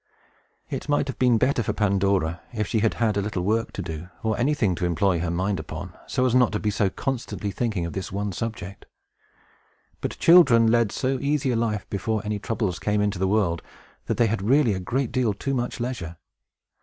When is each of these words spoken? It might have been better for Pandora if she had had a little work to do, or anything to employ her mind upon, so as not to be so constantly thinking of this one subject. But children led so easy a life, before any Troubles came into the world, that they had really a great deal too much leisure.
It 0.67 0.89
might 0.89 1.07
have 1.07 1.19
been 1.19 1.37
better 1.37 1.61
for 1.61 1.73
Pandora 1.73 2.41
if 2.53 2.65
she 2.65 2.79
had 2.79 2.95
had 2.95 3.17
a 3.17 3.21
little 3.21 3.43
work 3.43 3.71
to 3.73 3.83
do, 3.83 4.09
or 4.23 4.35
anything 4.35 4.73
to 4.73 4.85
employ 4.87 5.19
her 5.19 5.29
mind 5.29 5.59
upon, 5.59 5.93
so 6.07 6.25
as 6.25 6.33
not 6.33 6.51
to 6.53 6.59
be 6.59 6.71
so 6.71 6.89
constantly 6.89 7.51
thinking 7.51 7.85
of 7.85 7.93
this 7.93 8.11
one 8.11 8.31
subject. 8.31 8.87
But 9.99 10.17
children 10.17 10.65
led 10.71 10.91
so 10.91 11.19
easy 11.19 11.51
a 11.51 11.55
life, 11.55 11.87
before 11.87 12.23
any 12.25 12.39
Troubles 12.39 12.79
came 12.79 12.99
into 12.99 13.19
the 13.19 13.27
world, 13.27 13.61
that 14.07 14.17
they 14.17 14.25
had 14.25 14.41
really 14.41 14.73
a 14.73 14.79
great 14.79 15.11
deal 15.11 15.35
too 15.35 15.53
much 15.53 15.79
leisure. 15.79 16.17